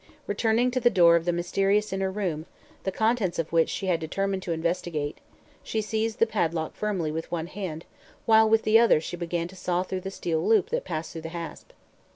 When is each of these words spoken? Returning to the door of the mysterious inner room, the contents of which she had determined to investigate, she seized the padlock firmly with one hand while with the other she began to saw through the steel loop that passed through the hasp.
Returning 0.25 0.71
to 0.71 0.79
the 0.79 0.89
door 0.89 1.15
of 1.15 1.25
the 1.25 1.31
mysterious 1.31 1.93
inner 1.93 2.09
room, 2.09 2.47
the 2.85 2.91
contents 2.91 3.37
of 3.37 3.53
which 3.53 3.69
she 3.69 3.85
had 3.85 3.99
determined 3.99 4.41
to 4.41 4.51
investigate, 4.51 5.19
she 5.61 5.79
seized 5.79 6.17
the 6.17 6.25
padlock 6.25 6.73
firmly 6.73 7.11
with 7.11 7.31
one 7.31 7.45
hand 7.45 7.85
while 8.25 8.49
with 8.49 8.63
the 8.63 8.79
other 8.79 8.99
she 8.99 9.15
began 9.15 9.47
to 9.49 9.55
saw 9.55 9.83
through 9.83 10.01
the 10.01 10.09
steel 10.09 10.43
loop 10.43 10.71
that 10.71 10.85
passed 10.85 11.11
through 11.11 11.21
the 11.21 11.29
hasp. 11.29 11.69